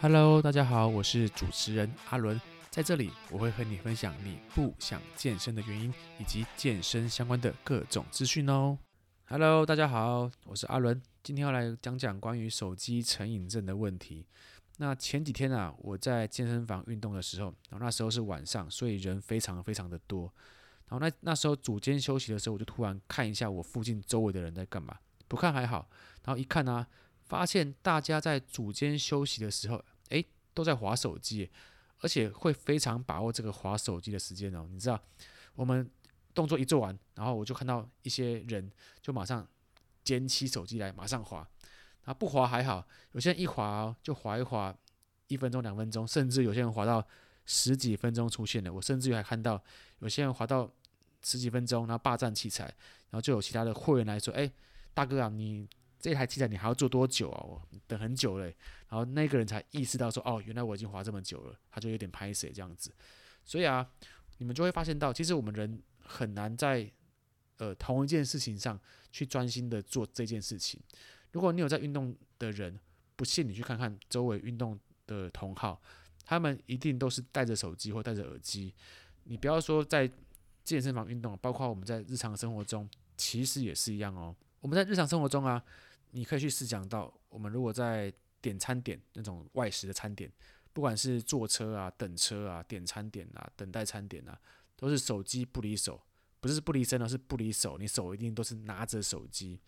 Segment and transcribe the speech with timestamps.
[0.00, 8.78] Hello，大家好，我是主持人阿伦，在这里我会和你分享你不想健身的原因，以及健身相关的各种资讯哦。
[9.24, 14.24] Hello，大家好，我是阿伦，今天要来讲讲关于手机成瘾症的问题。
[14.76, 20.32] 那前几天啊，我在健身房运动的时候，然后那时候是晚上，所以人非常非常的多。
[20.88, 24.96] 然后那那时候组间休息的时候，我就突然看一下我附近周围的人在干嘛，
[25.26, 25.88] 不看还好，
[26.24, 26.86] 然后一看呢、
[27.28, 30.24] 发现大家在组间休息的时候，诶，
[30.54, 31.50] 都在划手机，
[32.00, 34.66] 而且会非常把握这个划手机的时间哦。
[34.70, 34.98] 你知道，
[35.54, 35.88] 我们
[36.32, 38.70] 动作一做完，然后我就看到一些人
[39.02, 39.46] 就马上
[40.02, 41.46] 捡起手机来，马上划。
[42.06, 44.74] 那不划还好，有些人一划，就划一划
[45.26, 47.06] 一分钟、两分钟，甚至有些人划到
[47.44, 48.72] 十几分钟出现了。
[48.72, 49.62] 我甚至于还看到
[49.98, 50.72] 有些人划到
[51.22, 54.50] 十几分钟，然后霸占器材，然后就有其他的会员来说：“诶，
[54.94, 55.68] 大哥啊，你。”
[56.00, 57.42] 这台器材你还要做多久啊？
[57.42, 58.54] 我等很久嘞，
[58.88, 62.94] 然后那个人才意识到说，哦，原来我已经滑这么久了，他就有点拍谁这样子。
[63.44, 63.84] 所以啊，
[64.38, 66.88] 你们就会发现到，其实我们人很难在
[67.56, 68.78] 呃同一件事情上
[69.10, 70.80] 去专心的做这件事情。
[71.32, 72.78] 如果你有在运动的人，
[73.16, 75.82] 不信你去看看周围运动的同好，
[76.24, 78.72] 他们一定都是带着手机或带着耳机。
[79.24, 80.08] 你不要说在
[80.62, 84.34] 健身房运动，包括我们在日常生活中，其实也是一样哦。
[84.60, 85.62] 我们在日常生活中啊。
[86.10, 90.32] 你可以去试想到，我们如果在点餐点那种外食的餐点，
[90.72, 94.40] 不管是坐车啊、等车啊、点餐点啊、等待餐点啊，
[94.76, 96.00] 都是手机不离手，
[96.40, 99.60] 不是不离身而是不离手，你手一定都是拿着手机。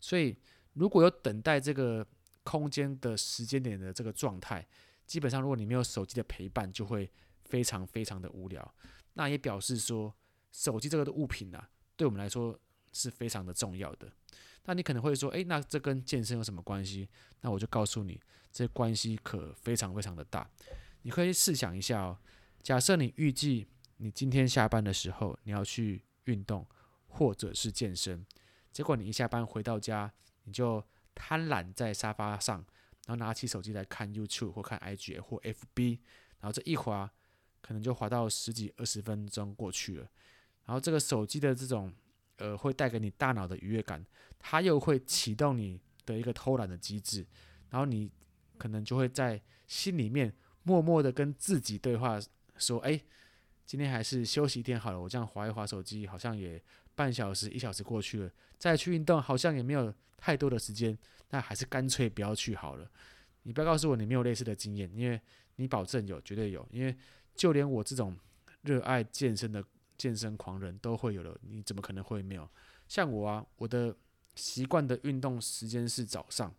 [0.00, 0.36] 所以
[0.74, 2.06] 如果有等待这个
[2.42, 4.66] 空间的时间点的这个状态，
[5.06, 7.10] 基本上如果你没有手机的陪伴，就会
[7.44, 8.74] 非常非常的无聊。
[9.14, 10.12] 那也表示说，
[10.52, 12.58] 手机这个的物品啊，对我们来说
[12.92, 14.10] 是非常的重要的。
[14.64, 17.08] 那你可能会说，诶，那这跟健身有什么关系？
[17.40, 18.20] 那我就告诉你，
[18.52, 20.50] 这关系可非常非常的大。
[21.02, 22.18] 你可以试想一下哦，
[22.64, 26.66] 假设你预计你今天下班的时候你要去运动
[27.06, 28.26] 或者是健身，
[28.72, 30.12] 结果你一下班回到家，
[30.42, 30.84] 你就
[31.14, 32.56] 贪懒在沙发上，
[33.06, 36.00] 然后拿起手机来看 YouTube 或看 IG 或 FB，
[36.40, 37.08] 然后这一滑，
[37.60, 40.10] 可能就滑到十几二十分钟过去了，
[40.64, 41.94] 然后这个手机的这种。
[42.38, 44.04] 呃，会带给你大脑的愉悦感，
[44.38, 47.26] 它又会启动你的一个偷懒的机制，
[47.70, 48.10] 然后你
[48.58, 50.30] 可能就会在心里面
[50.62, 52.20] 默默的跟自己对话，
[52.58, 53.00] 说：“哎，
[53.64, 55.00] 今天还是休息一天好了。
[55.00, 56.62] 我这样划一划手机，好像也
[56.94, 58.30] 半小时、一小时过去了。
[58.58, 60.96] 再去运动，好像也没有太多的时间，
[61.30, 62.90] 那还是干脆不要去好了。
[63.44, 65.18] 你不要告诉我你没有类似的经验，因为
[65.56, 66.66] 你保证有，绝对有。
[66.70, 66.94] 因为
[67.34, 68.14] 就连我这种
[68.60, 69.64] 热爱健身的。”
[69.96, 72.48] 健身狂人都会有的，你怎么可能会没有？
[72.88, 73.96] 像我啊，我的
[74.34, 76.54] 习惯的运动时间是早上，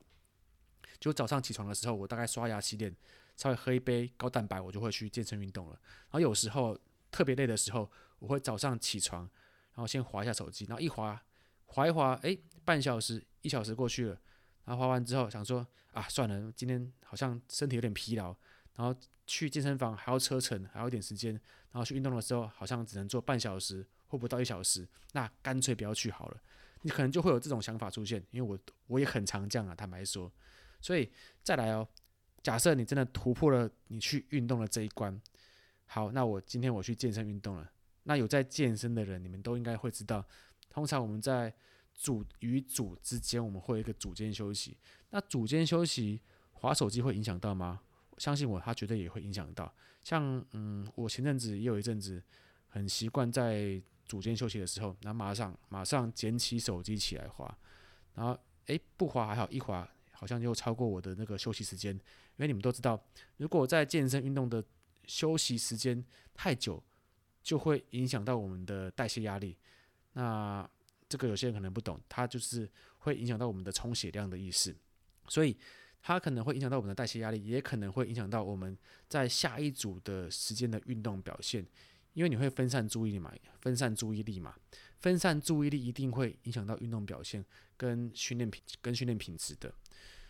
[0.99, 2.95] 就早上起床的时候，我大概刷牙洗脸，
[3.35, 5.73] 稍微喝一杯高蛋白，我就会去健身运动了。
[5.73, 6.77] 然后有时候
[7.11, 7.89] 特别累的时候，
[8.19, 9.21] 我会早上起床，
[9.73, 11.21] 然后先滑一下手机，然后一滑，
[11.65, 14.19] 滑一滑，诶，半小时、一小时过去了，
[14.65, 18.35] 然后滑完之后想说啊，算了，今天好像身体有点疲劳。
[18.75, 21.39] 然后去健身房还要车程，还要一点时间。
[21.77, 26.41] 然后去运动的时候，好像只能做半小时或不到一小时，那干脆不要去好了。
[26.81, 28.57] 你可能就会有这种想法出现，因为我
[28.87, 30.31] 我也很常这样啊，坦白说。
[30.81, 31.07] 所以
[31.43, 31.87] 再来哦，
[32.41, 35.21] 假设你真的突破了你去运动的这一关，
[35.85, 37.71] 好，那我今天我去健身运动了。
[38.01, 40.25] 那有在健身的人，你们都应该会知道，
[40.71, 41.53] 通常我们在
[41.93, 44.75] 组与组之间，我们会有一个组间休息。
[45.11, 46.21] 那组间休息
[46.53, 47.81] 划手机会影响到吗？
[48.17, 49.73] 相信我，他绝对也会影响到。
[50.03, 52.21] 像嗯，我前阵子也有一阵子
[52.67, 57.57] 很习惯在组间休息的时候，然后马上马上捡起手机起来滑，
[58.15, 61.93] 然后诶，不滑还好，一滑好像又超过我的那个休息时间。
[61.95, 62.99] 因为你们都知道，
[63.37, 64.63] 如果在健身运动的
[65.05, 66.83] 休息时间太久，
[67.43, 69.57] 就会影响到我们的代谢压力。
[70.13, 70.67] 那
[71.09, 72.69] 这个有些人可能不懂，它就是
[72.99, 74.75] 会影响到我们的充血量的意思，
[75.27, 75.55] 所以。
[76.07, 78.77] 它可能会影响到我们的代谢压力，也可能会影响到我们
[79.09, 81.67] 在下一组的时间的运动表现，
[82.13, 84.55] 因为你会分散注意力嘛，分散注意力嘛，
[85.01, 87.43] 分散注意力一定会影响到运动表现
[87.75, 89.69] 跟训练品跟训练品质的。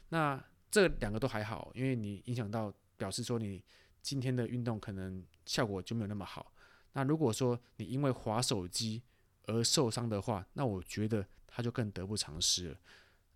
[0.09, 3.63] 那这两个都还好，因为你影响到表示说你
[4.01, 6.51] 今天的运动可能效果就没有那么好。
[6.93, 9.03] 那如果说你因为滑手机
[9.43, 12.77] 而受伤的话，那我觉得它就更得不偿失了。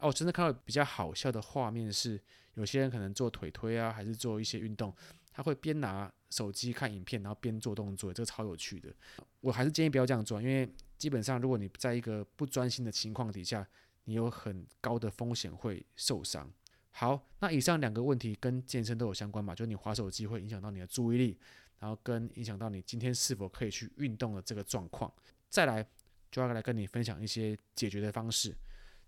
[0.02, 2.20] 哦，真的看到比较好笑的画面是，
[2.56, 4.94] 有些人可能做腿推啊，还是做一些运动，
[5.32, 8.94] 他会边拿手机看影片，然后边做动作，这个超有趣的。
[9.40, 10.68] 我还是建议不要这样做，因为
[10.98, 13.66] 基本上如果你在一个不专心的情况底下，
[14.06, 16.52] 你有很高的风险会受伤。
[16.90, 19.54] 好，那以上两个问题跟健身都有相关嘛？
[19.54, 21.38] 就是你滑手机会影响到你的注意力，
[21.80, 25.12] 然后跟影响到你今天是否可以去运动的这个状况。
[25.48, 25.86] 再来
[26.32, 28.56] 就要来跟你分享一些解决的方式。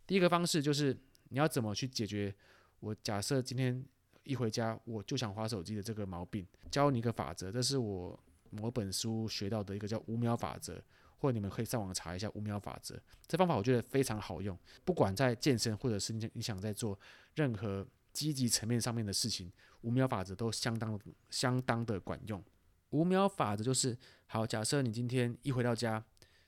[0.05, 0.97] 第一个方式就是
[1.29, 2.33] 你要怎么去解决？
[2.79, 3.83] 我假设今天
[4.23, 8.19] 一回家我就想滑手机的这个毛病，教你一个法则，这是我
[8.49, 10.81] 某本书学到的一个叫五秒法则。
[11.19, 14.59] 或者你们可以上网查一下五秒法则，这方法我觉得非常好用。
[14.83, 16.99] 不管在健身，或者是你想在做
[17.35, 19.49] 任何积极层面上面的事情，
[19.83, 20.99] 五秒法则都相当
[21.29, 22.43] 相当的管用。
[22.89, 26.03] 五秒法则就是，好，假设你今天一回到家，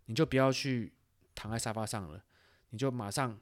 [0.07, 0.91] 你就不要去
[1.33, 2.21] 躺在沙发上了，
[2.71, 3.39] 你就马上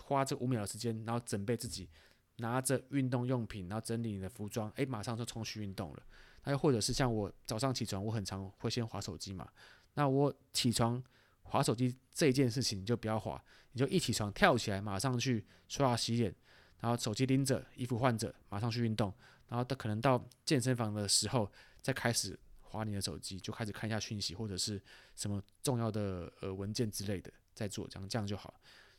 [0.00, 1.88] 花这五秒的时间，然后准备自己
[2.36, 6.02] 拿着运动用品，然后整理你的服装，诶，马上就冲去运动了。
[6.44, 9.48] 那又或者是像我早上起床，我很常会先滑手机嘛。
[9.94, 11.02] 那我起床
[11.42, 13.42] 滑手机这件事情，你就不要滑，
[13.72, 16.34] 你就一起床跳起来，马上去刷牙洗脸，
[16.80, 19.12] 然后手机拎着，衣服换着，马上去运动，
[19.48, 21.50] 然后到可能到健身房的时候
[21.80, 24.80] 再开始滑你的手机，就开始看一下讯息或者是
[25.14, 28.54] 什么重要的呃文件之类的，再做这样这样就好。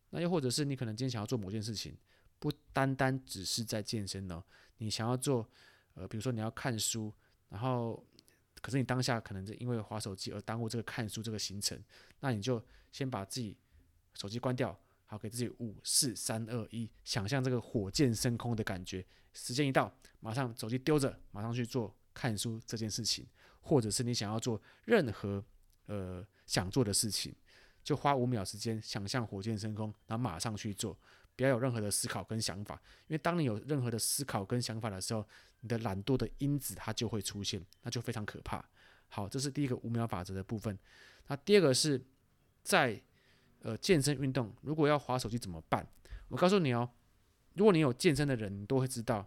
[0.09, 1.95] 那又或者是你可能今天想要做某件事情，
[2.39, 4.43] 不单单只是在健身哦，
[4.77, 5.49] 你想要做
[5.93, 7.13] 呃，比如说你要看书，
[7.49, 8.05] 然后。
[8.59, 11.79] 可是你当下可能就因为滑手机而耽误这个看书这个行程，
[12.21, 12.61] 那你就
[12.91, 13.55] 先把自己
[14.15, 19.05] 手机关掉，好，给自己五四三二一，想象这个火箭升空的感觉。
[19.31, 23.27] 时间一到，马上手机丢着，马上去做看书这件事情，
[23.61, 25.41] 或者是你想要做任何
[25.85, 27.33] 呃想做的事情，
[27.87, 30.93] 就花五秒时间想象火箭升空，然后马上去做，
[31.37, 32.75] 不要有任何的思考跟想法，
[33.07, 35.25] 因为当你有任何的思考跟想法的时候，
[35.61, 38.61] 你的懒惰的因子它就会出现，那就非常可怕。
[39.07, 40.77] 好，这是第一个五秒法则的部分。
[41.27, 42.03] 那第二个是
[42.61, 43.01] 在
[43.61, 45.87] 呃健身运动，如果要滑手机怎么办？
[46.27, 46.89] 我告诉你哦，
[47.53, 49.25] 如果你有健身的人，都会知道，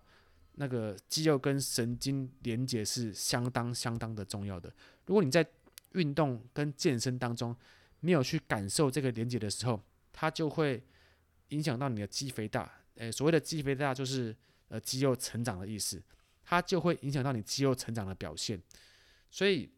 [0.57, 4.71] 那个肌肉跟神经连接是相当相当的重要的。
[5.07, 5.47] 如果你在
[5.93, 7.57] 运动跟健身当中
[8.01, 9.81] 没有去感受这个连接的时候，
[10.13, 10.83] 它就会
[11.49, 12.71] 影响到你的肌肥大。
[12.97, 14.37] 诶，所谓的肌肥大就是
[14.69, 16.03] 呃肌肉成长的意思。
[16.43, 18.61] 它就会影响到你肌肉成长的表现，
[19.31, 19.71] 所以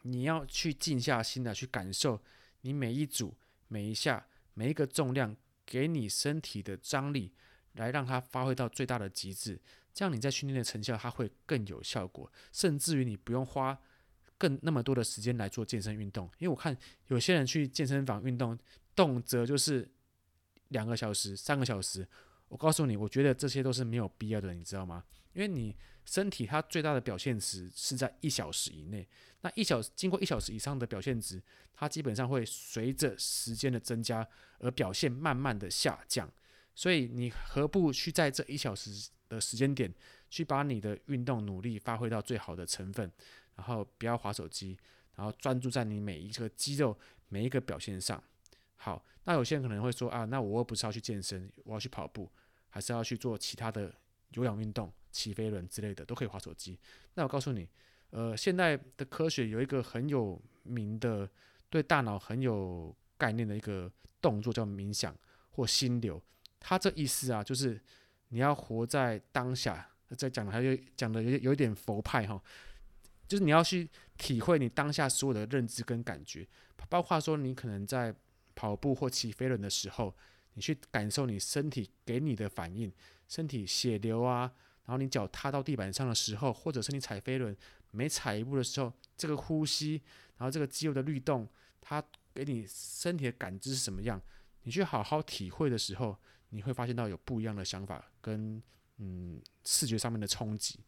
[0.00, 2.18] 你要去静下心来去感受
[2.62, 3.36] 你每一组、
[3.68, 5.36] 每一下、每一个重量
[5.66, 7.34] 给你身体的张力，
[7.74, 9.60] 来让它发挥到最大的极致。
[9.92, 13.78] 这样你在训练的成效它会更有效果，甚至于你不用花
[14.38, 16.26] 更那么多的时间来做健身运动。
[16.38, 16.76] 因为我看
[17.08, 18.58] 有些人去健身房运动，
[18.94, 19.88] 动辄就是
[20.68, 22.06] 两个小时、三个小时。
[22.48, 25.02] 我告诉你，我觉得这些都是没有必要的，你知道吗？
[25.32, 29.08] 因为你身体它最大的表现值是在一小时以内，
[29.40, 31.42] 那一小经过一小时以上的表现值，
[31.72, 34.26] 它基本上会随着时间的增加
[34.58, 36.30] 而表现慢慢的下降。
[36.76, 39.92] 所以你何不去在这一小时的时间点，
[40.28, 43.10] 去把你的运动努力发挥到最好的成分，
[43.56, 44.76] 然后不要滑手机，
[45.14, 46.96] 然后专注在你每一个肌肉
[47.28, 48.22] 每一个表现上。
[48.76, 52.30] 好，那有些人可能会说啊，那我又不是要去健身，我要去跑步，
[52.68, 53.94] 还是要去做其他的
[54.30, 54.92] 有氧运动？
[55.10, 56.76] 骑飞轮之类的都可以滑手机。
[57.14, 57.68] 那我告诉你，
[58.10, 61.30] 呃，现在的科学有一个很有名的，
[61.70, 63.88] 对大脑很有概念的一个
[64.20, 65.16] 动作，叫冥想
[65.50, 66.20] 或心流。
[66.58, 67.80] 它这意思啊，就是
[68.30, 69.88] 你要活在当下。
[70.16, 72.40] 在讲的还有讲的有有一点佛派哈，
[73.34, 76.46] 就是你要去体会你当下所有的认知跟感觉，
[76.88, 78.14] 包括说你可能在
[78.54, 80.14] 跑步或骑飞轮的时候，
[80.52, 82.92] 你去感受你身体给你的反应，
[83.26, 84.52] 身体血流啊。
[84.84, 87.56] 然后你脚踏到地板上的时候，或者是你踩飞轮
[87.90, 90.00] 每踩一步的时候，这个呼吸，
[90.36, 91.48] 然后这个肌肉的律动，
[91.80, 92.00] 它
[92.32, 94.22] 给你身体的感知是什么样？
[94.62, 96.16] 你去好好体会的时候，
[96.50, 98.62] 你会发现到有不一样的想法跟
[98.98, 100.78] 嗯视觉上面的冲击。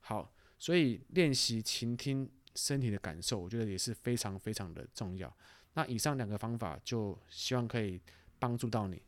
[0.00, 0.30] 好，
[0.64, 5.30] 所以练习倾听身体的感受，我觉得也是非常非常的重要。
[5.74, 8.00] 那以上两个方法，就希望可以
[8.38, 8.98] 帮助到你。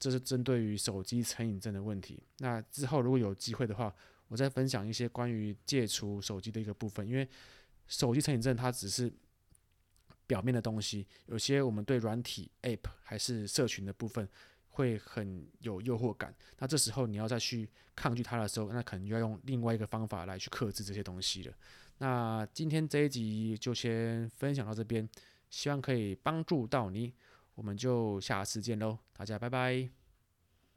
[0.00, 2.20] 这是针对于手机成瘾症的问题。
[2.38, 3.94] 那之后如果有机会的话，
[4.26, 7.06] 我再分享一些关于戒除手机的一个部分。
[7.06, 7.28] 因为
[7.86, 9.12] 手机成瘾症它只是
[10.26, 14.28] 表面的东西，有些我们对软体 App 还是社群的部分
[14.80, 16.34] 会很有诱惑感。
[16.58, 21.54] 那这时候你要再去抗拒它的时候，那可能就要用另外一个方法来去克制这些东西了。
[21.98, 25.06] 那今天这一集就先分享到这边，
[25.50, 27.12] 希望可以帮助到你。
[27.54, 29.99] 我们就下次见喽，大家拜拜。